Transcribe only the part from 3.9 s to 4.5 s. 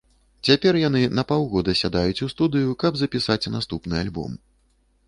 альбом.